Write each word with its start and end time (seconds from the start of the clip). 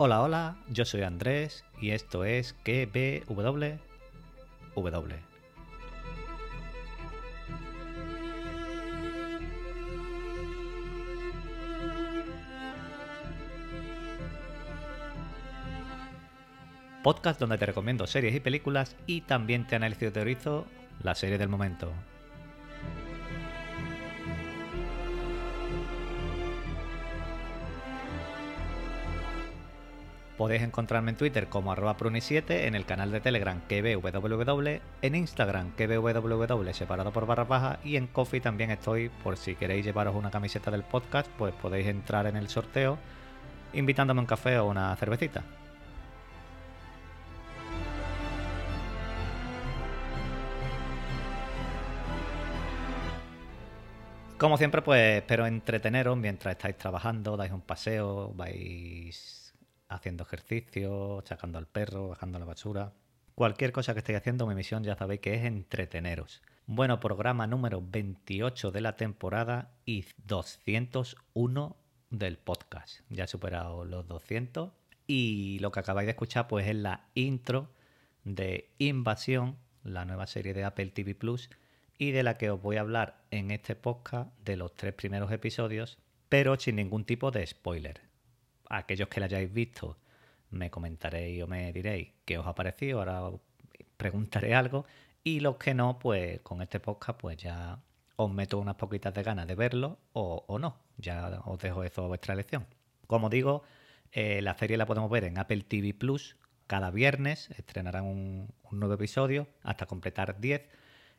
Hola, 0.00 0.22
hola, 0.22 0.56
yo 0.68 0.84
soy 0.84 1.02
Andrés 1.02 1.64
y 1.80 1.90
esto 1.90 2.24
es 2.24 2.52
KBW. 2.62 3.64
Podcast 17.02 17.40
donde 17.40 17.58
te 17.58 17.66
recomiendo 17.66 18.06
series 18.06 18.36
y 18.36 18.38
películas 18.38 18.94
y 19.08 19.22
también 19.22 19.66
te 19.66 19.74
analizo 19.74 20.04
y 20.04 20.10
teorizo 20.12 20.64
la 21.02 21.16
serie 21.16 21.38
del 21.38 21.48
momento. 21.48 21.92
Podéis 30.38 30.62
encontrarme 30.62 31.10
en 31.10 31.16
Twitter 31.16 31.48
como 31.48 31.72
arroba 31.72 31.96
pruni7, 31.96 32.66
en 32.66 32.76
el 32.76 32.86
canal 32.86 33.10
de 33.10 33.20
Telegram 33.20 33.60
kbww, 33.68 34.80
en 35.02 35.14
Instagram 35.16 35.72
kbww 35.72 36.72
separado 36.72 37.12
por 37.12 37.26
barra 37.26 37.42
baja 37.42 37.80
y 37.82 37.96
en 37.96 38.06
Coffee 38.06 38.40
también 38.40 38.70
estoy 38.70 39.08
por 39.08 39.36
si 39.36 39.56
queréis 39.56 39.84
llevaros 39.84 40.14
una 40.14 40.30
camiseta 40.30 40.70
del 40.70 40.84
podcast, 40.84 41.28
pues 41.36 41.52
podéis 41.54 41.88
entrar 41.88 42.26
en 42.28 42.36
el 42.36 42.48
sorteo 42.48 42.98
invitándome 43.72 44.20
un 44.20 44.26
café 44.26 44.60
o 44.60 44.66
una 44.66 44.94
cervecita. 44.94 45.42
Como 54.38 54.56
siempre, 54.56 54.82
pues 54.82 55.16
espero 55.16 55.48
entreteneros 55.48 56.16
mientras 56.16 56.52
estáis 56.52 56.76
trabajando, 56.78 57.36
dais 57.36 57.50
un 57.50 57.60
paseo, 57.60 58.32
vais 58.36 59.47
haciendo 59.88 60.24
ejercicio, 60.24 61.22
sacando 61.26 61.58
al 61.58 61.66
perro, 61.66 62.08
bajando 62.08 62.38
la 62.38 62.44
basura. 62.44 62.92
Cualquier 63.34 63.72
cosa 63.72 63.94
que 63.94 64.00
estéis 64.00 64.18
haciendo, 64.18 64.46
mi 64.46 64.54
misión 64.54 64.82
ya 64.82 64.96
sabéis 64.96 65.20
que 65.20 65.34
es 65.34 65.44
entreteneros. 65.44 66.42
Bueno, 66.66 67.00
programa 67.00 67.46
número 67.46 67.82
28 67.82 68.70
de 68.70 68.80
la 68.80 68.96
temporada 68.96 69.72
y 69.86 70.04
201 70.26 71.76
del 72.10 72.38
podcast. 72.38 73.00
Ya 73.08 73.24
he 73.24 73.28
superado 73.28 73.84
los 73.84 74.06
200 74.06 74.72
y 75.06 75.58
lo 75.60 75.72
que 75.72 75.80
acabáis 75.80 76.06
de 76.06 76.10
escuchar 76.10 76.48
pues 76.48 76.66
es 76.66 76.76
la 76.76 77.08
intro 77.14 77.70
de 78.24 78.70
Invasión, 78.78 79.56
la 79.82 80.04
nueva 80.04 80.26
serie 80.26 80.52
de 80.52 80.64
Apple 80.64 80.90
TV 80.90 81.14
Plus 81.14 81.48
y 81.96 82.10
de 82.10 82.22
la 82.22 82.36
que 82.36 82.50
os 82.50 82.60
voy 82.60 82.76
a 82.76 82.80
hablar 82.80 83.22
en 83.30 83.50
este 83.50 83.74
podcast 83.74 84.30
de 84.44 84.56
los 84.56 84.74
tres 84.74 84.94
primeros 84.94 85.32
episodios, 85.32 85.98
pero 86.28 86.58
sin 86.58 86.76
ningún 86.76 87.04
tipo 87.04 87.30
de 87.30 87.46
spoiler. 87.46 88.07
Aquellos 88.68 89.08
que 89.08 89.20
la 89.20 89.26
hayáis 89.26 89.52
visto 89.52 89.96
me 90.50 90.70
comentaréis 90.70 91.42
o 91.42 91.46
me 91.46 91.72
diréis 91.72 92.08
qué 92.24 92.38
os 92.38 92.46
ha 92.46 92.54
parecido, 92.54 92.98
ahora 92.98 93.30
preguntaré 93.96 94.54
algo, 94.54 94.86
y 95.24 95.40
los 95.40 95.56
que 95.56 95.74
no, 95.74 95.98
pues 95.98 96.40
con 96.40 96.62
este 96.62 96.80
podcast 96.80 97.20
pues 97.20 97.36
ya 97.36 97.80
os 98.16 98.30
meto 98.30 98.58
unas 98.58 98.76
poquitas 98.76 99.14
de 99.14 99.22
ganas 99.22 99.46
de 99.46 99.54
verlo 99.54 99.98
o, 100.12 100.58
no, 100.58 100.76
ya 100.96 101.42
os 101.44 101.58
dejo 101.58 101.84
eso 101.84 102.04
a 102.04 102.08
vuestra 102.08 102.34
elección. 102.34 102.66
Como 103.06 103.28
digo, 103.28 103.62
eh, 104.12 104.42
la 104.42 104.56
serie 104.56 104.76
la 104.76 104.86
podemos 104.86 105.10
ver 105.10 105.24
en 105.24 105.38
Apple 105.38 105.62
TV 105.62 105.94
Plus 105.94 106.36
cada 106.66 106.90
viernes, 106.90 107.50
estrenarán 107.50 108.04
un, 108.04 108.52
un 108.70 108.78
nuevo 108.78 108.94
episodio 108.94 109.48
hasta 109.62 109.86
completar 109.86 110.40
10 110.40 110.68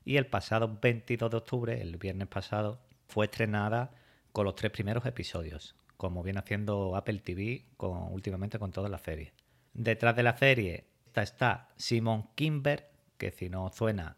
y 0.05 0.17
el 0.17 0.27
pasado 0.27 0.77
22 0.81 1.31
de 1.31 1.38
octubre, 1.38 1.81
el 1.81 1.97
viernes 1.97 2.27
pasado, 2.27 2.80
fue 3.08 3.25
estrenada 3.25 3.92
con 4.31 4.45
los 4.45 4.55
tres 4.55 4.72
primeros 4.72 5.05
episodios, 5.05 5.75
como 6.00 6.23
viene 6.23 6.39
haciendo 6.39 6.95
Apple 6.95 7.19
TV 7.19 7.66
con, 7.75 8.14
últimamente 8.14 8.58
con 8.58 8.71
todas 8.71 8.89
las 8.89 9.02
series. 9.02 9.33
Detrás 9.73 10.15
de 10.15 10.23
la 10.23 10.37
serie 10.37 10.87
está 11.14 11.67
Simon 11.76 12.30
Kimber, 12.36 12.89
que 13.17 13.32
si 13.32 13.49
no 13.49 13.70
suena, 13.73 14.15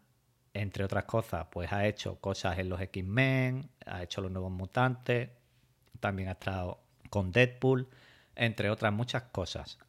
entre 0.54 0.84
otras 0.84 1.06
cosas, 1.06 1.48
pues 1.50 1.72
ha 1.72 1.84
hecho 1.88 2.20
cosas 2.20 2.60
en 2.60 2.68
los 2.68 2.80
X-Men, 2.80 3.68
ha 3.84 4.04
hecho 4.04 4.20
los 4.20 4.30
nuevos 4.30 4.52
mutantes, 4.52 5.30
también 5.98 6.28
ha 6.28 6.32
estado 6.32 6.78
con 7.10 7.32
Deadpool, 7.32 7.88
entre 8.36 8.70
otras 8.70 8.92
muchas 8.92 9.24
cosas. 9.24 9.80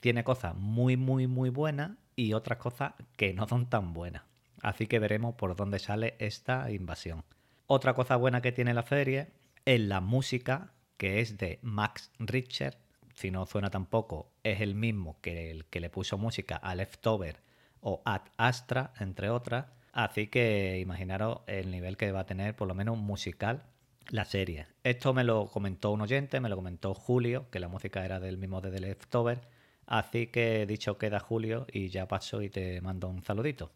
Tiene 0.00 0.24
cosas 0.24 0.56
muy, 0.56 0.96
muy, 0.96 1.28
muy 1.28 1.50
buenas 1.50 1.92
y 2.16 2.32
otras 2.32 2.58
cosas 2.58 2.94
que 3.16 3.32
no 3.34 3.46
son 3.46 3.70
tan 3.70 3.92
buenas. 3.92 4.24
Así 4.62 4.88
que 4.88 4.98
veremos 4.98 5.36
por 5.36 5.54
dónde 5.54 5.78
sale 5.78 6.16
esta 6.18 6.72
invasión. 6.72 7.22
Otra 7.68 7.94
cosa 7.94 8.16
buena 8.16 8.42
que 8.42 8.50
tiene 8.50 8.74
la 8.74 8.82
serie 8.82 9.28
es 9.64 9.80
la 9.80 10.00
música, 10.00 10.72
que 10.96 11.20
es 11.20 11.38
de 11.38 11.58
Max 11.62 12.10
Richter. 12.18 12.78
Si 13.14 13.30
no 13.30 13.46
suena 13.46 13.70
tampoco, 13.70 14.30
es 14.42 14.60
el 14.60 14.74
mismo 14.74 15.18
que 15.20 15.50
el 15.50 15.64
que 15.66 15.80
le 15.80 15.90
puso 15.90 16.18
música 16.18 16.56
a 16.56 16.74
Leftover 16.74 17.40
o 17.80 18.02
Ad 18.04 18.22
Astra, 18.36 18.92
entre 19.00 19.30
otras. 19.30 19.66
Así 19.92 20.26
que 20.26 20.78
imaginaros 20.80 21.40
el 21.46 21.70
nivel 21.70 21.96
que 21.96 22.12
va 22.12 22.20
a 22.20 22.26
tener, 22.26 22.54
por 22.54 22.68
lo 22.68 22.74
menos 22.74 22.98
musical, 22.98 23.62
la 24.10 24.24
serie. 24.24 24.66
Esto 24.84 25.14
me 25.14 25.24
lo 25.24 25.46
comentó 25.46 25.90
un 25.90 26.02
oyente, 26.02 26.40
me 26.40 26.48
lo 26.48 26.56
comentó 26.56 26.94
Julio, 26.94 27.48
que 27.50 27.60
la 27.60 27.68
música 27.68 28.04
era 28.04 28.20
del 28.20 28.38
mismo 28.38 28.60
de 28.60 28.78
Leftover. 28.78 29.40
Así 29.86 30.26
que 30.28 30.66
dicho 30.66 30.98
queda 30.98 31.20
Julio 31.20 31.66
y 31.72 31.88
ya 31.88 32.08
paso 32.08 32.42
y 32.42 32.50
te 32.50 32.80
mando 32.80 33.08
un 33.08 33.24
saludito. 33.24 33.72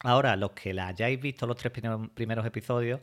Ahora, 0.00 0.36
los 0.36 0.52
que 0.52 0.74
la 0.74 0.88
hayáis 0.88 1.20
visto 1.20 1.46
los 1.46 1.56
tres 1.56 1.72
primeros 2.14 2.46
episodios, 2.46 3.00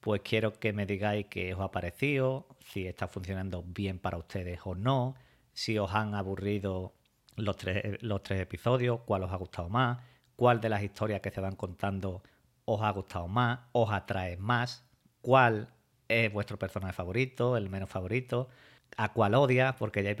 pues 0.00 0.22
quiero 0.22 0.58
que 0.58 0.72
me 0.72 0.86
digáis 0.86 1.26
qué 1.26 1.54
os 1.54 1.60
ha 1.60 1.70
parecido, 1.70 2.46
si 2.60 2.86
está 2.86 3.08
funcionando 3.08 3.62
bien 3.62 3.98
para 3.98 4.18
ustedes 4.18 4.60
o 4.64 4.74
no, 4.74 5.14
si 5.52 5.78
os 5.78 5.92
han 5.94 6.14
aburrido 6.14 6.94
los 7.36 7.56
tres, 7.56 8.02
los 8.02 8.22
tres 8.22 8.40
episodios, 8.40 9.00
cuál 9.04 9.24
os 9.24 9.32
ha 9.32 9.36
gustado 9.36 9.68
más, 9.68 9.98
cuál 10.36 10.60
de 10.60 10.70
las 10.70 10.82
historias 10.82 11.20
que 11.20 11.30
se 11.30 11.40
van 11.40 11.56
contando 11.56 12.22
os 12.64 12.82
ha 12.82 12.90
gustado 12.90 13.28
más, 13.28 13.60
os 13.72 13.90
atrae 13.90 14.36
más, 14.36 14.84
cuál 15.20 15.68
es 16.08 16.32
vuestro 16.32 16.58
personaje 16.58 16.92
favorito, 16.92 17.56
el 17.56 17.68
menos 17.68 17.90
favorito, 17.90 18.48
a 18.96 19.12
cuál 19.12 19.34
odia, 19.34 19.76
porque 19.78 20.02
ya 20.02 20.10
hay, 20.10 20.16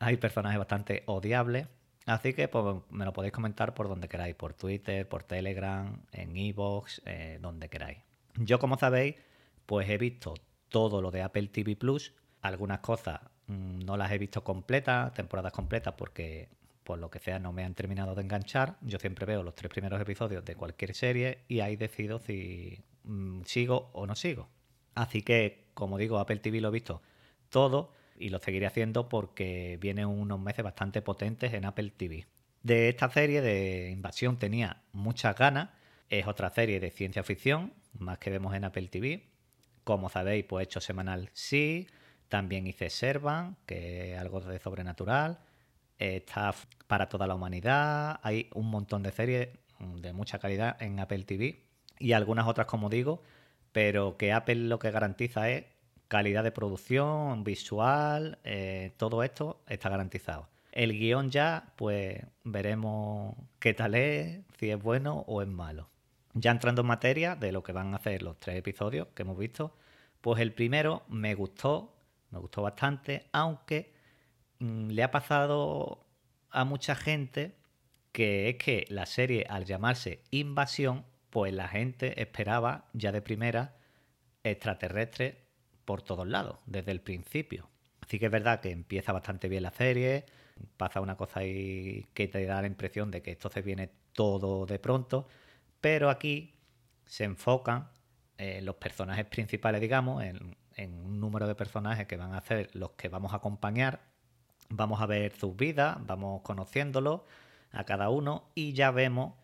hay 0.00 0.16
personajes 0.16 0.58
bastante 0.58 1.02
odiables. 1.06 1.68
Así 2.06 2.34
que 2.34 2.48
pues, 2.48 2.76
me 2.90 3.04
lo 3.04 3.12
podéis 3.12 3.32
comentar 3.32 3.74
por 3.74 3.88
donde 3.88 4.08
queráis, 4.08 4.34
por 4.36 4.54
Twitter, 4.54 5.08
por 5.08 5.24
Telegram, 5.24 6.00
en 6.12 6.36
Evox, 6.36 7.02
eh, 7.04 7.38
donde 7.40 7.68
queráis. 7.68 7.98
Yo, 8.38 8.58
como 8.58 8.78
sabéis, 8.78 9.16
pues 9.66 9.88
he 9.88 9.98
visto 9.98 10.34
todo 10.68 11.00
lo 11.00 11.10
de 11.10 11.22
Apple 11.22 11.48
TV 11.48 11.76
Plus. 11.76 12.14
Algunas 12.42 12.80
cosas 12.80 13.20
mm, 13.46 13.80
no 13.80 13.96
las 13.96 14.12
he 14.12 14.18
visto 14.18 14.44
completas, 14.44 15.14
temporadas 15.14 15.52
completas, 15.52 15.94
porque 15.96 16.48
por 16.84 16.98
lo 16.98 17.10
que 17.10 17.18
sea 17.18 17.38
no 17.38 17.52
me 17.52 17.64
han 17.64 17.74
terminado 17.74 18.14
de 18.14 18.22
enganchar. 18.22 18.76
Yo 18.80 18.98
siempre 18.98 19.26
veo 19.26 19.42
los 19.42 19.54
tres 19.54 19.70
primeros 19.70 20.00
episodios 20.00 20.44
de 20.44 20.54
cualquier 20.54 20.94
serie 20.94 21.38
y 21.48 21.60
ahí 21.60 21.76
decido 21.76 22.18
si 22.18 22.84
mm, 23.04 23.42
sigo 23.44 23.90
o 23.92 24.06
no 24.06 24.14
sigo. 24.14 24.48
Así 24.94 25.22
que, 25.22 25.68
como 25.74 25.98
digo, 25.98 26.18
Apple 26.18 26.38
TV 26.38 26.60
lo 26.60 26.68
he 26.68 26.72
visto 26.72 27.02
todo 27.50 27.92
y 28.18 28.30
lo 28.30 28.38
seguiré 28.38 28.66
haciendo 28.66 29.08
porque 29.08 29.78
vienen 29.80 30.06
unos 30.06 30.40
meses 30.40 30.64
bastante 30.64 31.02
potentes 31.02 31.52
en 31.52 31.64
Apple 31.64 31.92
TV. 31.96 32.26
De 32.62 32.88
esta 32.88 33.10
serie 33.10 33.42
de 33.42 33.90
Invasión 33.90 34.38
tenía 34.38 34.82
muchas 34.92 35.36
ganas. 35.36 35.70
Es 36.08 36.26
otra 36.26 36.50
serie 36.50 36.80
de 36.80 36.90
ciencia 36.90 37.22
ficción, 37.24 37.72
más 37.98 38.18
que 38.18 38.30
vemos 38.30 38.54
en 38.54 38.64
Apple 38.64 38.88
TV. 38.88 39.28
Como 39.84 40.08
sabéis, 40.08 40.44
pues 40.44 40.62
he 40.62 40.64
hecho 40.64 40.80
semanal 40.80 41.30
sí. 41.32 41.86
También 42.28 42.66
hice 42.66 42.90
Servan, 42.90 43.56
que 43.66 44.14
es 44.14 44.20
algo 44.20 44.40
de 44.40 44.58
sobrenatural. 44.58 45.38
Está 45.98 46.54
para 46.86 47.08
toda 47.08 47.26
la 47.26 47.34
humanidad. 47.34 48.20
Hay 48.22 48.50
un 48.54 48.68
montón 48.70 49.02
de 49.02 49.12
series 49.12 49.48
de 49.78 50.12
mucha 50.12 50.38
calidad 50.38 50.80
en 50.82 50.98
Apple 51.00 51.24
TV. 51.24 51.64
Y 51.98 52.12
algunas 52.12 52.46
otras, 52.46 52.66
como 52.66 52.88
digo, 52.88 53.22
pero 53.72 54.16
que 54.16 54.32
Apple 54.32 54.56
lo 54.56 54.78
que 54.78 54.90
garantiza 54.90 55.50
es 55.50 55.64
calidad 56.08 56.44
de 56.44 56.52
producción, 56.52 57.44
visual, 57.44 58.38
eh, 58.44 58.92
todo 58.96 59.22
esto 59.22 59.62
está 59.66 59.88
garantizado. 59.88 60.48
El 60.72 60.92
guion 60.92 61.30
ya, 61.30 61.72
pues 61.76 62.22
veremos 62.44 63.34
qué 63.58 63.74
tal 63.74 63.94
es, 63.94 64.40
si 64.58 64.70
es 64.70 64.82
bueno 64.82 65.24
o 65.26 65.42
es 65.42 65.48
malo. 65.48 65.88
Ya 66.38 66.50
entrando 66.50 66.82
en 66.82 66.88
materia 66.88 67.34
de 67.34 67.50
lo 67.50 67.62
que 67.62 67.72
van 67.72 67.94
a 67.94 67.96
hacer 67.96 68.22
los 68.22 68.38
tres 68.38 68.58
episodios 68.58 69.08
que 69.14 69.22
hemos 69.22 69.38
visto, 69.38 69.74
pues 70.20 70.38
el 70.42 70.52
primero 70.52 71.02
me 71.08 71.34
gustó, 71.34 71.96
me 72.30 72.38
gustó 72.38 72.60
bastante, 72.60 73.24
aunque 73.32 73.94
mm, 74.58 74.90
le 74.90 75.02
ha 75.02 75.10
pasado 75.10 76.04
a 76.50 76.64
mucha 76.66 76.94
gente 76.94 77.56
que 78.12 78.50
es 78.50 78.56
que 78.56 78.84
la 78.90 79.06
serie 79.06 79.46
al 79.48 79.64
llamarse 79.64 80.20
Invasión, 80.30 81.06
pues 81.30 81.54
la 81.54 81.68
gente 81.68 82.20
esperaba 82.20 82.84
ya 82.92 83.12
de 83.12 83.22
primera 83.22 83.74
extraterrestres 84.44 85.36
por 85.86 86.02
todos 86.02 86.28
lados, 86.28 86.58
desde 86.66 86.92
el 86.92 87.00
principio. 87.00 87.70
Así 88.02 88.18
que 88.18 88.26
es 88.26 88.32
verdad 88.32 88.60
que 88.60 88.72
empieza 88.72 89.10
bastante 89.12 89.48
bien 89.48 89.62
la 89.62 89.70
serie, 89.70 90.26
pasa 90.76 91.00
una 91.00 91.16
cosa 91.16 91.40
ahí 91.40 92.04
que 92.12 92.28
te 92.28 92.44
da 92.44 92.60
la 92.60 92.66
impresión 92.66 93.10
de 93.10 93.22
que 93.22 93.32
esto 93.32 93.48
se 93.48 93.62
viene 93.62 93.90
todo 94.12 94.66
de 94.66 94.78
pronto, 94.78 95.28
pero 95.80 96.10
aquí 96.10 96.54
se 97.04 97.24
enfocan 97.24 97.88
eh, 98.38 98.60
los 98.62 98.76
personajes 98.76 99.24
principales, 99.26 99.80
digamos, 99.80 100.22
en, 100.24 100.56
un 100.78 101.20
número 101.20 101.46
de 101.48 101.54
personajes 101.54 102.06
que 102.06 102.18
van 102.18 102.34
a 102.34 102.40
ser 102.42 102.68
los 102.74 102.90
que 102.92 103.08
vamos 103.08 103.32
a 103.32 103.36
acompañar 103.36 104.00
Vamos 104.68 105.00
a 105.00 105.06
ver 105.06 105.32
sus 105.32 105.56
vidas, 105.56 105.96
vamos 106.00 106.42
conociéndolo 106.42 107.24
a 107.70 107.84
cada 107.84 108.10
uno 108.10 108.50
y 108.54 108.72
ya 108.72 108.90
vemos, 108.90 109.34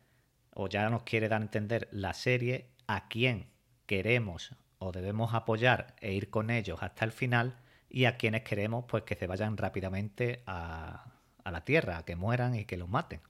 o 0.54 0.68
ya 0.68 0.88
nos 0.90 1.04
quiere 1.04 1.28
dar 1.28 1.40
a 1.40 1.44
entender 1.44 1.88
la 1.92 2.12
serie, 2.12 2.70
a 2.86 3.08
quién 3.08 3.46
queremos 3.86 4.54
o 4.78 4.90
debemos 4.90 5.32
apoyar 5.32 5.94
e 6.00 6.12
ir 6.12 6.28
con 6.28 6.50
ellos 6.50 6.82
hasta 6.82 7.04
el 7.04 7.12
final 7.12 7.56
y 7.88 8.06
a 8.06 8.16
quienes 8.16 8.42
queremos 8.42 8.84
pues 8.88 9.04
que 9.04 9.14
se 9.14 9.26
vayan 9.26 9.56
rápidamente 9.56 10.42
a, 10.46 11.04
a 11.44 11.50
la 11.50 11.64
Tierra, 11.64 11.98
a 11.98 12.04
que 12.04 12.16
mueran 12.16 12.56
y 12.56 12.64
que 12.64 12.76
los 12.76 12.88
maten. 12.88 13.20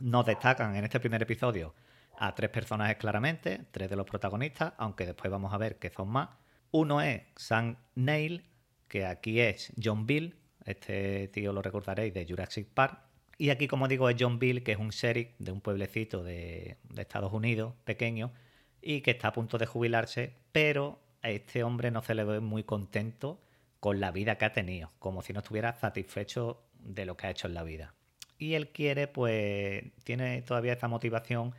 Nos 0.00 0.24
destacan 0.24 0.74
en 0.76 0.84
este 0.84 0.98
primer 0.98 1.22
episodio 1.22 1.74
a 2.18 2.34
tres 2.34 2.50
personajes 2.50 2.96
claramente, 2.96 3.66
tres 3.70 3.90
de 3.90 3.96
los 3.96 4.06
protagonistas, 4.06 4.74
aunque 4.78 5.06
después 5.06 5.30
vamos 5.30 5.52
a 5.52 5.58
ver 5.58 5.78
que 5.78 5.90
son 5.90 6.08
más. 6.08 6.30
Uno 6.70 7.00
es 7.00 7.22
Sam 7.36 7.76
Neill, 7.94 8.44
que 8.88 9.06
aquí 9.06 9.40
es 9.40 9.72
John 9.82 10.06
Bill, 10.06 10.36
este 10.64 11.28
tío 11.28 11.52
lo 11.52 11.62
recordaréis 11.62 12.14
de 12.14 12.26
Jurassic 12.26 12.66
Park. 12.68 12.98
Y 13.36 13.50
aquí, 13.50 13.66
como 13.66 13.88
digo, 13.88 14.08
es 14.08 14.16
John 14.18 14.38
Bill, 14.38 14.62
que 14.62 14.72
es 14.72 14.78
un 14.78 14.90
sheriff 14.90 15.28
de 15.38 15.52
un 15.52 15.60
pueblecito 15.60 16.22
de, 16.22 16.78
Estados 16.96 17.32
Unidos, 17.32 17.74
pequeño, 17.84 18.32
y 18.80 19.00
que 19.00 19.12
está 19.12 19.28
a 19.28 19.32
punto 19.32 19.58
de 19.58 19.66
jubilarse, 19.66 20.34
pero 20.52 21.00
a 21.22 21.30
este 21.30 21.64
hombre 21.64 21.90
no 21.90 22.02
se 22.02 22.14
le 22.14 22.24
ve 22.24 22.40
muy 22.40 22.64
contento 22.64 23.40
con 23.80 24.00
la 24.00 24.12
vida 24.12 24.38
que 24.38 24.44
ha 24.44 24.52
tenido, 24.52 24.92
como 24.98 25.22
si 25.22 25.32
no 25.32 25.40
estuviera 25.40 25.74
satisfecho 25.74 26.62
de 26.78 27.06
lo 27.06 27.16
que 27.16 27.26
ha 27.26 27.30
hecho 27.30 27.48
en 27.48 27.54
la 27.54 27.64
vida. 27.64 27.94
Y 28.38 28.54
él 28.54 28.68
quiere, 28.68 29.08
pues, 29.08 29.84
tiene 30.04 30.42
todavía 30.42 30.74
esa 30.74 30.88
motivación 30.88 31.54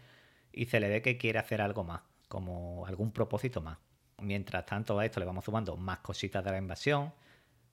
y 0.55 0.65
se 0.65 0.79
le 0.79 0.89
ve 0.89 1.01
que 1.01 1.17
quiere 1.17 1.39
hacer 1.39 1.61
algo 1.61 1.83
más, 1.83 2.01
como 2.27 2.85
algún 2.85 3.11
propósito 3.11 3.61
más. 3.61 3.77
Mientras 4.19 4.65
tanto 4.65 4.97
a 4.97 5.05
esto 5.05 5.19
le 5.19 5.25
vamos 5.25 5.45
sumando 5.45 5.75
más 5.75 5.99
cositas 5.99 6.43
de 6.43 6.51
la 6.51 6.57
invasión, 6.57 7.13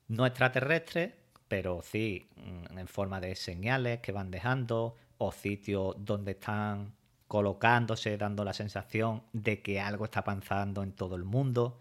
no 0.08 0.26
extraterrestres, 0.26 1.12
pero 1.48 1.80
sí 1.82 2.28
mm, 2.36 2.78
en 2.78 2.88
forma 2.88 3.20
de 3.20 3.36
señales 3.36 4.00
que 4.00 4.12
van 4.12 4.30
dejando 4.30 4.96
o 5.18 5.32
sitios 5.32 5.94
donde 5.98 6.32
están 6.32 6.94
colocándose, 7.28 8.18
dando 8.18 8.44
la 8.44 8.52
sensación 8.52 9.22
de 9.32 9.62
que 9.62 9.80
algo 9.80 10.04
está 10.04 10.24
pasando 10.24 10.82
en 10.82 10.92
todo 10.92 11.16
el 11.16 11.24
mundo. 11.24 11.80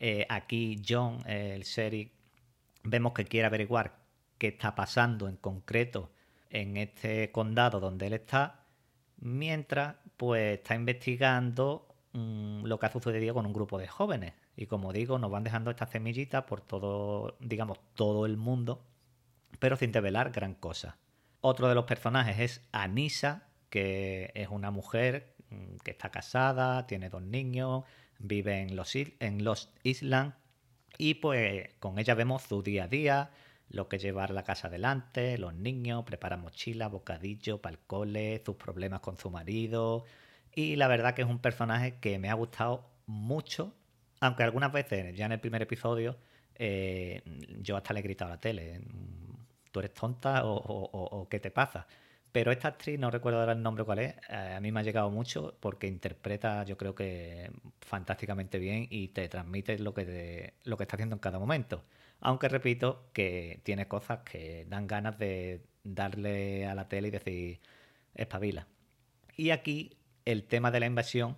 Eh, 0.00 0.26
aquí 0.28 0.82
John, 0.88 1.18
el 1.26 1.62
sheriff, 1.62 2.10
vemos 2.82 3.12
que 3.12 3.24
quiere 3.24 3.46
averiguar 3.46 3.98
qué 4.38 4.48
está 4.48 4.74
pasando 4.74 5.28
en 5.28 5.36
concreto 5.36 6.10
en 6.48 6.76
este 6.76 7.30
condado 7.30 7.78
donde 7.78 8.06
él 8.06 8.14
está, 8.14 8.59
mientras 9.20 9.96
pues 10.16 10.58
está 10.58 10.74
investigando 10.74 11.88
mm, 12.12 12.64
lo 12.64 12.78
que 12.78 12.86
ha 12.86 12.92
sucedido 12.92 13.34
con 13.34 13.46
un 13.46 13.52
grupo 13.52 13.78
de 13.78 13.88
jóvenes. 13.88 14.34
Y 14.56 14.66
como 14.66 14.92
digo, 14.92 15.18
nos 15.18 15.30
van 15.30 15.44
dejando 15.44 15.70
estas 15.70 15.90
semillitas 15.90 16.44
por 16.44 16.60
todo, 16.60 17.36
digamos, 17.40 17.78
todo 17.94 18.26
el 18.26 18.36
mundo, 18.36 18.84
pero 19.58 19.76
sin 19.76 19.92
develar 19.92 20.32
gran 20.32 20.54
cosa. 20.54 20.98
Otro 21.40 21.68
de 21.68 21.74
los 21.74 21.84
personajes 21.84 22.38
es 22.38 22.68
Anisa, 22.72 23.48
que 23.70 24.32
es 24.34 24.48
una 24.48 24.70
mujer 24.70 25.34
mm, 25.50 25.76
que 25.84 25.92
está 25.92 26.10
casada, 26.10 26.86
tiene 26.86 27.08
dos 27.08 27.22
niños, 27.22 27.84
vive 28.18 28.60
en 28.60 28.76
los, 28.76 28.94
en 28.94 29.44
los 29.44 29.72
Islands 29.82 30.36
y 30.98 31.14
pues 31.14 31.72
con 31.78 31.98
ella 31.98 32.14
vemos 32.14 32.42
su 32.42 32.62
día 32.62 32.84
a 32.84 32.88
día, 32.88 33.30
lo 33.70 33.88
que 33.88 33.98
llevar 33.98 34.30
la 34.30 34.42
casa 34.42 34.68
adelante, 34.68 35.38
los 35.38 35.54
niños, 35.54 36.04
prepara 36.04 36.36
mochila, 36.36 36.88
bocadillo 36.88 37.62
para 37.62 37.78
sus 38.44 38.56
problemas 38.56 39.00
con 39.00 39.16
su 39.16 39.30
marido. 39.30 40.04
Y 40.54 40.76
la 40.76 40.88
verdad 40.88 41.14
que 41.14 41.22
es 41.22 41.28
un 41.28 41.38
personaje 41.38 41.98
que 42.00 42.18
me 42.18 42.28
ha 42.28 42.34
gustado 42.34 42.90
mucho, 43.06 43.72
aunque 44.20 44.42
algunas 44.42 44.72
veces, 44.72 45.16
ya 45.16 45.26
en 45.26 45.32
el 45.32 45.40
primer 45.40 45.62
episodio, 45.62 46.16
eh, 46.56 47.22
yo 47.60 47.76
hasta 47.76 47.94
le 47.94 48.00
he 48.00 48.02
gritado 48.02 48.32
a 48.32 48.34
la 48.34 48.40
tele, 48.40 48.80
¿tú 49.70 49.80
eres 49.80 49.94
tonta 49.94 50.42
o, 50.44 51.28
qué 51.30 51.38
te 51.40 51.50
pasa? 51.50 51.86
Pero 52.32 52.52
esta 52.52 52.68
actriz, 52.68 52.98
no 52.98 53.10
recuerdo 53.10 53.40
ahora 53.40 53.52
el 53.52 53.62
nombre 53.62 53.84
cuál 53.84 53.98
es, 53.98 54.14
eh, 54.28 54.54
a 54.56 54.60
mí 54.60 54.70
me 54.70 54.80
ha 54.80 54.82
llegado 54.84 55.10
mucho 55.10 55.56
porque 55.60 55.88
interpreta, 55.88 56.64
yo 56.64 56.76
creo 56.76 56.94
que 56.94 57.50
fantásticamente 57.80 58.58
bien 58.58 58.86
y 58.88 59.08
te 59.08 59.28
transmite 59.28 59.78
lo 59.78 59.92
que, 59.94 60.54
lo 60.64 60.76
que 60.76 60.84
está 60.84 60.96
haciendo 60.96 61.16
en 61.16 61.20
cada 61.20 61.38
momento. 61.38 61.84
Aunque 62.20 62.48
repito 62.48 63.10
que 63.12 63.60
tiene 63.64 63.88
cosas 63.88 64.20
que 64.20 64.66
dan 64.68 64.86
ganas 64.86 65.18
de 65.18 65.62
darle 65.82 66.66
a 66.66 66.74
la 66.74 66.88
tele 66.88 67.08
y 67.08 67.10
decir, 67.10 67.60
espabila. 68.14 68.68
Y 69.36 69.50
aquí 69.50 69.96
el 70.24 70.44
tema 70.44 70.70
de 70.70 70.80
la 70.80 70.86
invasión, 70.86 71.36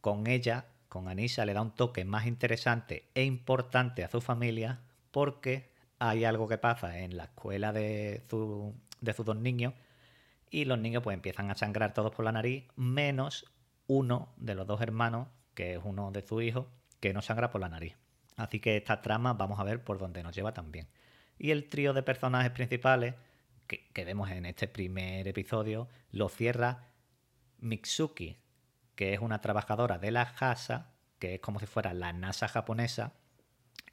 con 0.00 0.26
ella, 0.26 0.66
con 0.88 1.08
Anisa, 1.08 1.44
le 1.44 1.54
da 1.54 1.62
un 1.62 1.74
toque 1.74 2.04
más 2.04 2.26
interesante 2.26 3.08
e 3.14 3.24
importante 3.24 4.04
a 4.04 4.08
su 4.08 4.20
familia 4.20 4.80
porque 5.10 5.70
hay 5.98 6.24
algo 6.24 6.48
que 6.48 6.58
pasa 6.58 7.00
en 7.00 7.16
la 7.16 7.24
escuela 7.24 7.72
de, 7.72 8.22
de 9.00 9.12
sus 9.12 9.26
dos 9.26 9.36
niños 9.36 9.74
y 10.52 10.66
los 10.66 10.78
niños 10.78 11.02
pues 11.02 11.14
empiezan 11.14 11.50
a 11.50 11.54
sangrar 11.54 11.94
todos 11.94 12.14
por 12.14 12.26
la 12.26 12.30
nariz, 12.30 12.64
menos 12.76 13.50
uno 13.86 14.34
de 14.36 14.54
los 14.54 14.66
dos 14.66 14.82
hermanos, 14.82 15.28
que 15.54 15.74
es 15.74 15.80
uno 15.82 16.12
de 16.12 16.20
sus 16.20 16.42
hijos, 16.42 16.66
que 17.00 17.14
no 17.14 17.22
sangra 17.22 17.50
por 17.50 17.62
la 17.62 17.70
nariz. 17.70 17.96
Así 18.36 18.60
que 18.60 18.76
esta 18.76 19.00
trama 19.00 19.32
vamos 19.32 19.58
a 19.58 19.64
ver 19.64 19.82
por 19.82 19.98
dónde 19.98 20.22
nos 20.22 20.36
lleva 20.36 20.52
también. 20.52 20.88
Y 21.38 21.50
el 21.52 21.70
trío 21.70 21.94
de 21.94 22.02
personajes 22.02 22.52
principales 22.52 23.14
que, 23.66 24.04
vemos 24.04 24.30
en 24.30 24.44
este 24.44 24.68
primer 24.68 25.26
episodio 25.26 25.88
lo 26.10 26.28
cierra 26.28 26.90
Mitsuki, 27.58 28.36
que 28.94 29.14
es 29.14 29.20
una 29.20 29.40
trabajadora 29.40 29.98
de 29.98 30.10
la 30.10 30.26
JASA, 30.26 30.92
que 31.18 31.36
es 31.36 31.40
como 31.40 31.60
si 31.60 31.66
fuera 31.66 31.94
la 31.94 32.12
NASA 32.12 32.46
japonesa, 32.46 33.14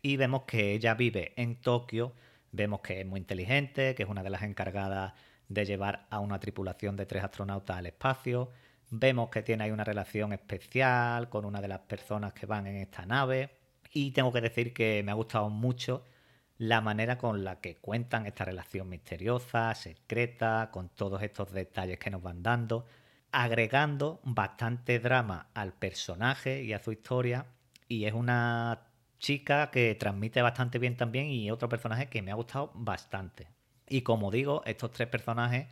y 0.02 0.18
vemos 0.18 0.44
que 0.44 0.74
ella 0.74 0.94
vive 0.94 1.34
en 1.38 1.56
Tokio, 1.62 2.14
vemos 2.52 2.82
que 2.82 3.00
es 3.00 3.06
muy 3.06 3.22
inteligente, 3.22 3.96
que 3.96 4.04
es 4.04 4.10
una 4.10 4.24
de 4.24 4.30
las 4.30 4.44
encargadas 4.44 5.14
de 5.50 5.66
llevar 5.66 6.07
a 6.10 6.19
una 6.19 6.40
tripulación 6.40 6.96
de 6.96 7.06
tres 7.06 7.24
astronautas 7.24 7.78
al 7.78 7.88
espacio, 7.88 8.51
vemos 8.92 9.30
que 9.30 9.44
tiene 9.44 9.66
ahí 9.66 9.72
una 9.72 9.84
relación 9.84 10.31
especial 10.34 11.30
con 11.30 11.46
una 11.46 11.62
de 11.62 11.68
las 11.68 11.80
personas 11.80 12.34
que 12.34 12.46
van 12.46 12.68
en 12.68 12.78
esta 12.78 13.06
nave, 13.06 13.60
y 13.92 14.12
tengo 14.12 14.31
que 14.31 14.42
decir 14.42 14.74
que 14.74 15.01
me 15.04 15.12
ha 15.12 15.16
gustado 15.16 15.50
mucho 15.50 16.06
la 16.57 16.81
manera 16.81 17.18
con 17.18 17.44
la 17.44 17.62
que 17.62 17.78
cuentan 17.78 18.25
esta 18.25 18.46
relación 18.46 18.90
misteriosa, 18.90 19.74
secreta, 19.75 20.69
con 20.72 20.90
todos 20.90 21.22
estos 21.24 21.52
detalles 21.52 22.00
que 22.00 22.10
nos 22.10 22.22
van 22.22 22.44
dando, 22.44 22.86
agregando 23.31 24.19
bastante 24.24 25.00
drama 25.00 25.48
al 25.54 25.74
personaje 25.74 26.63
y 26.63 26.74
a 26.74 26.80
su 26.80 26.92
historia. 26.92 27.45
Y 27.88 28.06
es 28.06 28.14
una 28.14 28.88
chica 29.19 29.71
que 29.71 29.95
transmite 29.95 30.42
bastante 30.42 30.80
bien 30.80 30.97
también 30.97 31.28
y 31.28 31.50
otro 31.50 31.69
personaje 31.69 32.07
que 32.09 32.21
me 32.21 32.31
ha 32.31 32.35
gustado 32.35 32.71
bastante. 32.76 33.47
Y 33.90 34.02
como 34.04 34.31
digo, 34.31 34.62
estos 34.66 34.92
tres 34.92 35.08
personajes, 35.08 35.68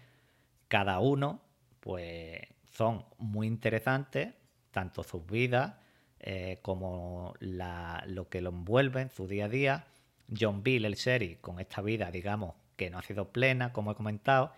cada 0.67 0.99
uno, 0.99 1.41
pues 1.79 2.41
son 2.73 3.05
muy 3.17 3.47
interesantes, 3.47 4.33
tanto 4.71 5.03
sus 5.03 5.25
vidas 5.25 5.75
eh, 6.19 6.59
como 6.61 7.33
lo 7.39 8.29
que 8.29 8.41
lo 8.41 8.49
envuelve 8.49 9.01
en 9.01 9.09
su 9.09 9.27
día 9.27 9.45
a 9.45 9.49
día. 9.49 9.87
John 10.37 10.63
Bill, 10.63 10.85
el 10.85 10.97
serie, 10.97 11.39
con 11.39 11.59
esta 11.59 11.81
vida, 11.81 12.11
digamos, 12.11 12.55
que 12.75 12.89
no 12.89 12.99
ha 12.99 13.03
sido 13.03 13.31
plena, 13.31 13.71
como 13.71 13.91
he 13.91 13.95
comentado, 13.95 14.51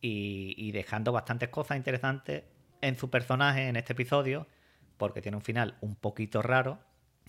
y, 0.00 0.70
dejando 0.72 1.12
bastantes 1.12 1.48
cosas 1.48 1.76
interesantes 1.76 2.44
en 2.80 2.96
su 2.96 3.10
personaje 3.10 3.68
en 3.68 3.76
este 3.76 3.94
episodio, 3.94 4.46
porque 4.96 5.22
tiene 5.22 5.36
un 5.36 5.42
final 5.42 5.76
un 5.80 5.96
poquito 5.96 6.40
raro, 6.42 6.78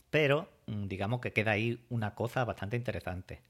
pero 0.09 0.49
mm, 0.67 0.87
digamos 0.87 1.19
que 1.19 1.33
queda 1.33 1.51
ahí 1.51 1.85
una 1.89 2.13
cosa 2.15 2.45
bastante 2.45 2.77
interesante. 2.77 3.41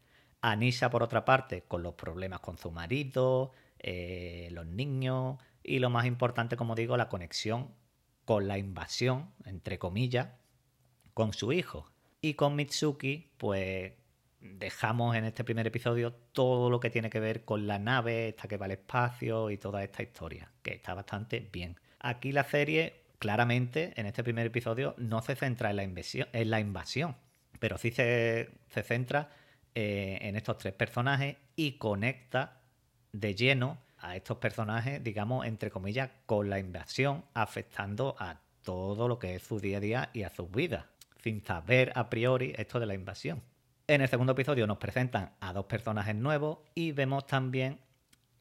Anisa, 0.41 0.89
por 0.89 1.03
otra 1.03 1.25
parte, 1.25 1.63
con 1.67 1.83
los 1.83 1.95
problemas 1.95 2.39
con 2.39 2.57
su 2.57 2.71
marido, 2.71 3.51
eh, 3.79 4.49
los 4.51 4.65
niños 4.65 5.37
y 5.63 5.79
lo 5.79 5.89
más 5.89 6.05
importante, 6.05 6.55
como 6.55 6.75
digo, 6.75 6.97
la 6.97 7.09
conexión 7.09 7.73
con 8.25 8.47
la 8.47 8.57
invasión, 8.57 9.31
entre 9.45 9.79
comillas, 9.79 10.29
con 11.13 11.33
su 11.33 11.51
hijo. 11.51 11.91
Y 12.21 12.35
con 12.35 12.55
Mitsuki, 12.55 13.31
pues 13.37 13.93
dejamos 14.39 15.15
en 15.15 15.25
este 15.25 15.43
primer 15.43 15.67
episodio 15.67 16.13
todo 16.13 16.69
lo 16.69 16.79
que 16.79 16.89
tiene 16.89 17.09
que 17.09 17.19
ver 17.19 17.43
con 17.43 17.67
la 17.67 17.79
nave, 17.79 18.29
esta 18.29 18.47
que 18.47 18.57
va 18.57 18.65
al 18.65 18.71
espacio 18.71 19.49
y 19.49 19.57
toda 19.57 19.83
esta 19.83 20.03
historia, 20.03 20.51
que 20.61 20.73
está 20.73 20.93
bastante 20.93 21.49
bien. 21.51 21.77
Aquí 21.99 22.31
la 22.31 22.45
serie, 22.45 23.01
claramente, 23.19 23.93
en 23.97 24.05
este 24.05 24.23
primer 24.23 24.47
episodio, 24.47 24.95
no 24.97 25.21
se 25.21 25.35
centra 25.35 25.69
en 25.71 25.75
la 25.75 25.83
invasión, 25.83 26.27
en 26.31 26.49
la 26.49 26.59
invasión 26.59 27.15
pero 27.59 27.77
sí 27.77 27.91
se, 27.91 28.49
centra 28.83 29.29
eh, 29.81 30.27
en 30.27 30.35
estos 30.35 30.57
tres 30.57 30.73
personajes 30.73 31.37
y 31.55 31.77
conecta 31.77 32.59
de 33.13 33.33
lleno 33.33 33.77
a 33.97 34.17
estos 34.17 34.37
personajes, 34.37 35.01
digamos, 35.01 35.45
entre 35.45 35.71
comillas, 35.71 36.09
con 36.25 36.49
la 36.49 36.59
invasión, 36.59 37.23
afectando 37.33 38.13
a 38.19 38.41
todo 38.61 39.07
lo 39.07 39.19
que 39.19 39.35
es 39.35 39.43
su 39.43 39.57
día 39.61 39.77
a 39.77 39.79
día 39.79 40.09
y 40.11 40.23
a 40.23 40.31
sus 40.31 40.51
vidas, 40.51 40.83
sin 41.23 41.41
saber 41.45 41.93
a 41.95 42.09
priori 42.09 42.53
esto 42.57 42.81
de 42.81 42.87
la 42.87 42.93
invasión. 42.93 43.41
En 43.87 44.01
el 44.01 44.09
segundo 44.09 44.33
episodio 44.33 44.67
nos 44.67 44.79
presentan 44.79 45.31
a 45.39 45.53
dos 45.53 45.63
personajes 45.67 46.13
nuevos 46.13 46.57
y 46.75 46.91
vemos 46.91 47.25
también 47.25 47.79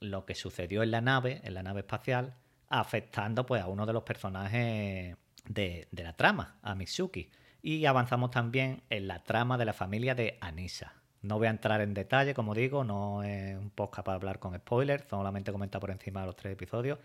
lo 0.00 0.26
que 0.26 0.34
sucedió 0.34 0.82
en 0.82 0.90
la 0.90 1.02
nave, 1.02 1.40
en 1.44 1.54
la 1.54 1.62
nave 1.62 1.82
espacial, 1.82 2.34
afectando 2.68 3.46
pues 3.46 3.62
a 3.62 3.68
uno 3.68 3.86
de 3.86 3.92
los 3.92 4.02
personajes 4.02 5.16
de, 5.44 5.86
de 5.88 6.02
la 6.02 6.16
trama, 6.16 6.58
a 6.62 6.74
Mitsuki. 6.74 7.30
Y 7.62 7.84
avanzamos 7.84 8.32
también 8.32 8.82
en 8.90 9.06
la 9.06 9.22
trama 9.22 9.56
de 9.56 9.66
la 9.66 9.72
familia 9.72 10.16
de 10.16 10.36
Anisa. 10.40 10.97
No 11.22 11.38
voy 11.38 11.48
a 11.48 11.50
entrar 11.50 11.80
en 11.80 11.94
detalle, 11.94 12.34
como 12.34 12.54
digo, 12.54 12.84
no 12.84 13.22
es 13.22 13.56
un 13.56 13.70
podcast 13.70 14.06
para 14.06 14.16
hablar 14.16 14.38
con 14.38 14.54
spoilers, 14.54 15.04
solamente 15.08 15.50
comenta 15.52 15.80
por 15.80 15.90
encima 15.90 16.20
de 16.20 16.26
los 16.26 16.36
tres 16.36 16.52
episodios 16.52 16.98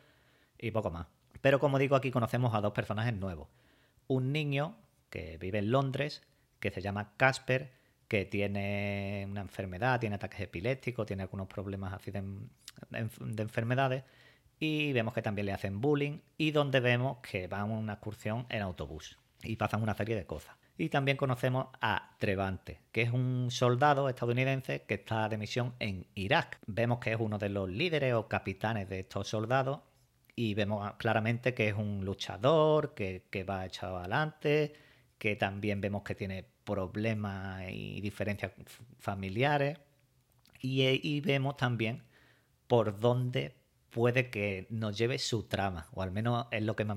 y 0.57 0.71
poco 0.71 0.91
más. 0.91 1.07
Pero 1.41 1.59
como 1.59 1.79
digo, 1.79 1.95
aquí 1.95 2.11
conocemos 2.11 2.53
a 2.53 2.61
dos 2.61 2.73
personajes 2.73 3.13
nuevos. 3.13 3.49
Un 4.07 4.31
niño 4.31 4.77
que 5.09 5.37
vive 5.37 5.59
en 5.59 5.71
Londres, 5.71 6.23
que 6.59 6.71
se 6.71 6.81
llama 6.81 7.13
Casper, 7.17 7.73
que 8.07 8.25
tiene 8.25 9.25
una 9.29 9.41
enfermedad, 9.41 9.99
tiene 9.99 10.15
ataques 10.15 10.41
epilépticos, 10.41 11.05
tiene 11.05 11.23
algunos 11.23 11.47
problemas 11.47 11.93
así 11.93 12.11
de, 12.11 12.23
enfermedades, 13.41 14.03
y 14.59 14.93
vemos 14.93 15.13
que 15.13 15.21
también 15.21 15.47
le 15.47 15.53
hacen 15.53 15.81
bullying, 15.81 16.19
y 16.37 16.51
donde 16.51 16.79
vemos 16.79 17.17
que 17.17 17.47
van 17.47 17.61
a 17.61 17.65
una 17.65 17.93
excursión 17.93 18.45
en 18.49 18.61
autobús 18.61 19.17
y 19.41 19.55
pasan 19.55 19.81
una 19.81 19.95
serie 19.95 20.15
de 20.15 20.25
cosas. 20.25 20.55
Y 20.77 20.89
también 20.89 21.17
conocemos 21.17 21.67
a 21.81 22.15
Trevante, 22.19 22.81
que 22.91 23.03
es 23.03 23.11
un 23.11 23.51
soldado 23.51 24.09
estadounidense 24.09 24.83
que 24.87 24.95
está 24.95 25.29
de 25.29 25.37
misión 25.37 25.75
en 25.79 26.07
Irak. 26.15 26.59
Vemos 26.65 26.99
que 26.99 27.11
es 27.11 27.19
uno 27.19 27.37
de 27.37 27.49
los 27.49 27.69
líderes 27.69 28.15
o 28.15 28.27
capitanes 28.27 28.89
de 28.89 29.01
estos 29.01 29.27
soldados 29.27 29.81
y 30.35 30.55
vemos 30.55 30.93
claramente 30.97 31.53
que 31.53 31.69
es 31.69 31.75
un 31.75 32.03
luchador, 32.03 32.95
que, 32.95 33.27
que 33.29 33.43
va 33.43 33.65
echado 33.65 33.97
adelante, 33.97 34.73
que 35.19 35.35
también 35.35 35.79
vemos 35.79 36.03
que 36.03 36.15
tiene 36.15 36.45
problemas 36.63 37.63
y 37.69 38.01
diferencias 38.01 38.51
familiares. 38.99 39.79
Y, 40.61 41.19
vemos 41.21 41.57
también 41.57 42.03
por 42.67 42.99
dónde 42.99 43.55
puede 43.89 44.29
que 44.29 44.65
nos 44.69 44.97
lleve 44.97 45.19
su 45.19 45.43
trama, 45.43 45.89
o 45.91 46.01
al 46.01 46.11
menos 46.11 46.47
es 46.51 46.63
lo 46.63 46.75
que 46.75 46.87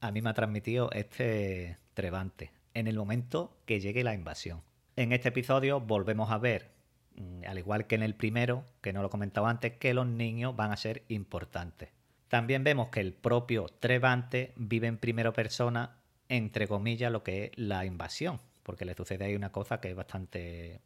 a 0.00 0.10
mí 0.10 0.22
me 0.22 0.30
ha 0.30 0.34
transmitido 0.34 0.90
este 0.92 1.78
Trevante, 1.94 2.50
en 2.74 2.86
el 2.86 2.96
momento 2.96 3.56
que 3.66 3.80
llegue 3.80 4.04
la 4.04 4.14
invasión. 4.14 4.62
En 4.96 5.12
este 5.12 5.30
episodio 5.30 5.80
volvemos 5.80 6.30
a 6.30 6.38
ver, 6.38 6.70
mm, 7.16 7.44
al 7.46 7.58
igual 7.58 7.86
que 7.86 7.94
en 7.94 8.02
el 8.02 8.14
primero, 8.14 8.64
que 8.80 8.92
no 8.92 9.02
lo 9.02 9.10
comentaba 9.10 9.50
antes, 9.50 9.72
que 9.78 9.94
los 9.94 10.06
niños 10.06 10.54
van 10.56 10.72
a 10.72 10.76
ser 10.76 11.04
importantes. 11.08 11.90
También 12.28 12.64
vemos 12.64 12.88
que 12.88 13.00
el 13.00 13.12
propio 13.12 13.66
Trevante 13.66 14.52
vive 14.56 14.86
en 14.86 14.98
primera 14.98 15.32
persona, 15.32 15.98
entre 16.28 16.66
comillas, 16.66 17.12
lo 17.12 17.22
que 17.22 17.44
es 17.44 17.50
la 17.56 17.84
invasión, 17.84 18.40
porque 18.62 18.84
le 18.84 18.94
sucede 18.94 19.24
ahí 19.26 19.34
una 19.34 19.52
cosa 19.52 19.80
que 19.80 19.90
es 19.90 19.96
bastante, 19.96 20.80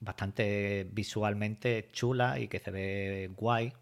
bastante 0.00 0.88
visualmente 0.92 1.88
chula 1.92 2.38
y 2.38 2.48
que 2.48 2.60
se 2.60 2.70
ve 2.70 3.30
guay 3.36 3.72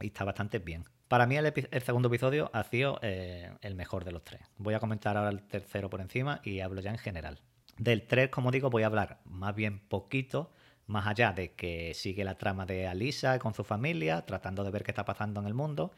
y 0.00 0.06
está 0.06 0.24
bastante 0.24 0.58
bien. 0.58 0.84
Para 1.10 1.26
mí 1.26 1.36
el, 1.36 1.82
segundo 1.82 2.06
episodio 2.06 2.52
ha 2.52 2.62
sido 2.62 3.00
eh, 3.02 3.50
el 3.62 3.74
mejor 3.74 4.04
de 4.04 4.12
los 4.12 4.22
tres. 4.22 4.42
Voy 4.58 4.74
a 4.74 4.78
comentar 4.78 5.16
ahora 5.16 5.30
el 5.30 5.42
tercero 5.42 5.90
por 5.90 6.00
encima 6.00 6.40
y 6.44 6.60
hablo 6.60 6.80
ya 6.80 6.92
en 6.92 6.98
general. 6.98 7.40
Del 7.78 8.06
3, 8.06 8.28
como 8.28 8.52
digo, 8.52 8.70
voy 8.70 8.84
a 8.84 8.86
hablar 8.86 9.18
más 9.24 9.56
bien 9.56 9.80
poquito, 9.80 10.52
más 10.86 11.08
allá 11.08 11.32
de 11.32 11.54
que 11.54 11.94
sigue 11.94 12.22
la 12.22 12.38
trama 12.38 12.64
de 12.64 12.86
Alisa 12.86 13.40
con 13.40 13.54
su 13.54 13.64
familia, 13.64 14.24
tratando 14.24 14.62
de 14.62 14.70
ver 14.70 14.84
qué 14.84 14.92
está 14.92 15.04
pasando 15.04 15.40
en 15.40 15.48
el 15.48 15.54
mundo. 15.54 15.90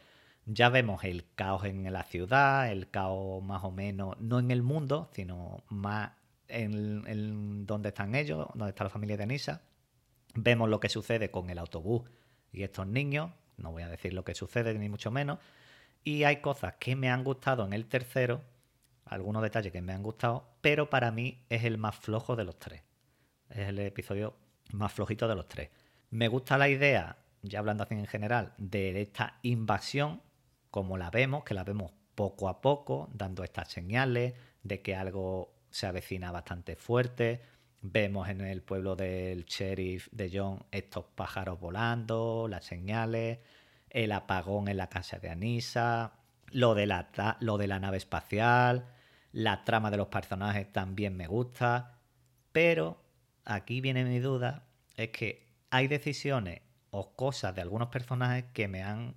Ya 0.47 0.71
vemos 0.71 1.04
el 1.04 1.26
caos 1.35 1.66
en 1.66 1.92
la 1.92 2.04
ciudad, 2.04 2.73
el 2.73 2.88
caos 2.88 3.45
más 3.45 3.64
o 3.64 3.71
menos, 3.71 4.19
no 4.19 4.38
en 4.38 4.50
el 4.50 4.62
mundo, 4.62 5.11
sino 5.12 5.62
más 5.69 6.12
en, 6.49 7.66
donde 7.66 7.90
están 7.90 8.14
ellos, 8.14 8.49
donde 8.54 8.71
está 8.71 8.85
la 8.85 8.88
familia 8.88 9.19
de 9.19 9.25
Anisa. 9.25 9.61
Vemos 10.35 10.71
lo 10.71 10.81
que 10.81 10.88
sucede 10.88 11.31
con 11.31 11.50
el 11.50 11.59
autobús 11.59 12.09
y 12.50 12.62
estos 12.62 12.87
niños. 12.87 13.31
No 13.56 13.73
voy 13.73 13.82
a 13.82 13.88
decir 13.88 14.12
lo 14.14 14.25
que 14.25 14.35
sucede, 14.35 14.75
ni 14.75 14.88
mucho 14.88 15.11
menos. 15.11 15.38
Y 16.04 16.25
hay 16.25 16.37
cosas 16.37 16.75
que 16.76 16.97
me 16.97 17.11
han 17.11 17.25
gustado 17.25 17.64
en 17.64 17.73
el 17.73 17.87
tercero, 17.87 18.42
algunos 19.04 19.42
detalles 19.42 19.73
que 19.73 19.82
me 19.82 19.92
han 19.92 20.02
gustado, 20.02 20.49
pero 20.61 20.90
para 20.90 21.11
mí 21.11 21.44
es 21.49 21.64
el 21.64 21.78
más 21.78 21.97
flojo 21.97 22.37
de 22.37 22.44
los 22.44 22.59
tres. 22.59 22.82
Es 23.50 23.68
el 23.68 23.78
episodio 23.78 24.35
más 24.73 24.92
flojito 24.92 25.28
de 25.28 25.35
los 25.35 25.49
tres. 25.49 25.71
Me 26.11 26.28
gusta 26.28 26.59
la 26.59 26.68
idea, 26.68 27.18
ya 27.42 27.59
hablando 27.59 27.85
así 27.85 27.94
en 27.94 28.06
general, 28.06 28.54
de 28.59 29.00
esta 29.00 29.38
invasión, 29.42 30.23
como 30.71 30.97
la 30.97 31.11
vemos, 31.11 31.44
que 31.44 31.54
la 31.54 31.64
vemos 31.64 31.92
poco 32.14 32.49
a 32.49 32.61
poco, 32.61 33.09
dando 33.12 33.44
estas 33.44 33.71
señales 33.71 34.35
de 34.62 34.82
que 34.82 34.94
algo 34.94 35.54
se 35.71 35.87
avecina 35.87 36.30
bastante 36.30 36.76
fuerte. 36.76 37.42
Vemos 37.84 38.28
en 38.28 38.40
el 38.42 38.62
pueblo 38.62 38.94
del 38.94 39.44
sheriff 39.44 40.08
de 40.12 40.30
John 40.32 40.64
estos 40.70 41.04
pájaros 41.16 41.58
volando, 41.58 42.46
las 42.48 42.64
señales, 42.64 43.40
el 43.90 44.12
apagón 44.12 44.68
en 44.68 44.76
la 44.76 44.88
casa 44.88 45.18
de 45.18 45.28
Anisa, 45.28 46.12
lo 46.52 46.76
de 46.76 46.86
la, 46.86 47.08
lo 47.40 47.58
de 47.58 47.66
la 47.66 47.80
nave 47.80 47.96
espacial, 47.96 48.86
la 49.32 49.64
trama 49.64 49.90
de 49.90 49.96
los 49.96 50.06
personajes 50.06 50.72
también 50.72 51.16
me 51.16 51.26
gusta, 51.26 51.98
pero 52.52 53.02
aquí 53.44 53.80
viene 53.80 54.04
mi 54.04 54.20
duda, 54.20 54.64
es 54.96 55.08
que 55.08 55.48
hay 55.70 55.88
decisiones 55.88 56.60
o 56.90 57.16
cosas 57.16 57.52
de 57.56 57.62
algunos 57.62 57.88
personajes 57.88 58.44
que 58.52 58.68
me 58.68 58.84
han 58.84 59.16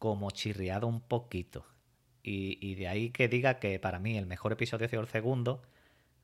como 0.00 0.32
chirriado 0.32 0.88
un 0.88 1.02
poquito. 1.02 1.64
Y, 2.24 2.58
y 2.60 2.74
de 2.74 2.88
ahí 2.88 3.10
que 3.10 3.28
diga 3.28 3.60
que 3.60 3.78
para 3.78 4.00
mí 4.00 4.18
el 4.18 4.26
mejor 4.26 4.50
episodio 4.52 4.86
ha 4.86 4.88
sido 4.88 5.02
el 5.02 5.08
segundo, 5.08 5.62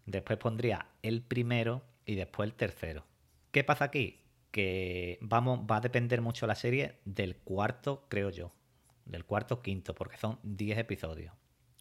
Después 0.08 0.38
pondría 0.38 0.86
el 1.02 1.20
primero 1.20 1.82
y 2.06 2.14
después 2.14 2.48
el 2.48 2.54
tercero. 2.54 3.04
¿Qué 3.50 3.62
pasa 3.62 3.84
aquí? 3.84 4.22
Que 4.50 5.18
vamos, 5.20 5.66
va 5.70 5.76
a 5.76 5.80
depender 5.82 6.22
mucho 6.22 6.46
la 6.46 6.54
serie 6.54 6.94
del 7.04 7.36
cuarto, 7.36 8.06
creo 8.08 8.30
yo. 8.30 8.50
Del 9.04 9.26
cuarto 9.26 9.60
quinto, 9.60 9.94
porque 9.94 10.16
son 10.16 10.38
10 10.44 10.78
episodios. 10.78 11.34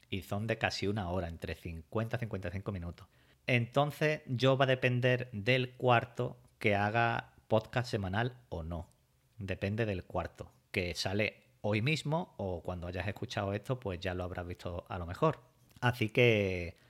Y 0.10 0.24
son 0.24 0.46
de 0.46 0.58
casi 0.58 0.88
una 0.88 1.10
hora, 1.10 1.30
entre 1.30 1.56
50 1.56 2.18
y 2.18 2.20
55 2.20 2.72
minutos. 2.74 3.08
Entonces, 3.46 4.24
yo 4.26 4.58
va 4.58 4.66
a 4.66 4.68
depender 4.68 5.30
del 5.32 5.76
cuarto 5.76 6.38
que 6.60 6.76
haga 6.76 7.34
podcast 7.48 7.90
semanal 7.90 8.36
o 8.50 8.62
no. 8.62 8.90
Depende 9.38 9.86
del 9.86 10.04
cuarto, 10.04 10.52
que 10.74 10.94
sale 10.96 11.44
hoy 11.62 11.82
mismo 11.82 12.34
o 12.36 12.62
cuando 12.62 12.88
hayas 12.88 13.08
escuchado 13.08 13.54
esto, 13.54 13.80
pues 13.80 14.02
ya 14.02 14.14
lo 14.14 14.26
habrás 14.26 14.46
visto 14.46 14.86
a 14.90 14.98
lo 14.98 15.06
mejor. 15.06 15.40
Así 15.80 16.10
que 16.10 16.87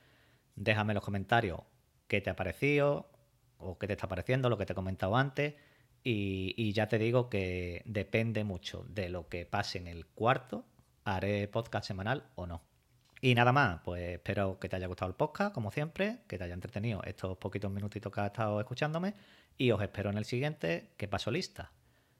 Déjame 0.58 0.92
en 0.92 0.96
los 0.96 1.04
comentarios 1.04 1.60
qué 2.08 2.20
te 2.20 2.30
ha 2.30 2.36
parecido 2.36 3.10
o 3.58 3.78
qué 3.78 3.86
te 3.86 3.92
está 3.92 4.08
pareciendo, 4.08 4.50
lo 4.50 4.58
que 4.58 4.66
te 4.66 4.72
he 4.72 4.76
comentado 4.76 5.16
antes. 5.16 5.54
Y, 6.02 6.72
ya 6.72 6.88
te 6.88 6.98
digo 6.98 7.28
que 7.28 7.82
depende 7.84 8.44
mucho 8.44 8.84
de 8.88 9.08
lo 9.08 9.28
que 9.28 9.44
pase 9.46 9.78
en 9.78 9.86
el 9.86 10.06
cuarto, 10.06 10.64
haré 11.04 11.48
podcast 11.48 11.86
semanal 11.86 12.24
o 12.34 12.46
no. 12.46 12.62
Y 13.20 13.34
nada 13.34 13.52
más, 13.52 13.80
pues 13.84 14.14
espero 14.14 14.58
que 14.58 14.68
te 14.68 14.76
haya 14.76 14.86
gustado 14.86 15.10
el 15.10 15.16
podcast, 15.16 15.52
como 15.52 15.70
siempre, 15.70 16.20
que 16.28 16.38
te 16.38 16.44
haya 16.44 16.54
entretenido 16.54 17.02
estos 17.04 17.36
poquitos 17.36 17.70
minutitos 17.70 18.12
que 18.12 18.20
has 18.20 18.26
estado 18.26 18.60
escuchándome. 18.60 19.14
Y 19.56 19.70
os 19.72 19.82
espero 19.82 20.10
en 20.10 20.18
el 20.18 20.24
siguiente, 20.24 20.92
que 20.96 21.08
paso 21.08 21.30
lista. 21.30 21.72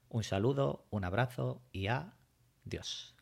Un 0.09 0.23
saludo, 0.23 0.85
un 0.91 1.05
abrazo 1.05 1.61
y 1.71 1.87
adiós. 1.87 3.18